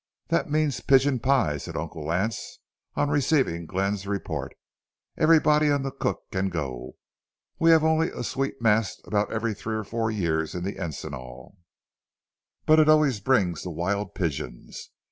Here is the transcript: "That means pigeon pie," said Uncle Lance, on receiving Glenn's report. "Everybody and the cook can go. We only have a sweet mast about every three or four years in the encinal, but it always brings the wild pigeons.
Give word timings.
"That 0.29 0.49
means 0.49 0.81
pigeon 0.81 1.19
pie," 1.19 1.57
said 1.57 1.77
Uncle 1.77 2.03
Lance, 2.03 2.57
on 2.95 3.11
receiving 3.11 3.67
Glenn's 3.67 4.07
report. 4.07 4.55
"Everybody 5.15 5.67
and 5.67 5.85
the 5.85 5.91
cook 5.91 6.23
can 6.31 6.49
go. 6.49 6.95
We 7.59 7.71
only 7.71 8.07
have 8.07 8.17
a 8.17 8.23
sweet 8.23 8.59
mast 8.59 8.99
about 9.05 9.31
every 9.31 9.53
three 9.53 9.75
or 9.75 9.83
four 9.83 10.09
years 10.09 10.55
in 10.55 10.63
the 10.63 10.77
encinal, 10.83 11.55
but 12.65 12.79
it 12.79 12.89
always 12.89 13.19
brings 13.19 13.61
the 13.61 13.69
wild 13.69 14.15
pigeons. 14.15 14.89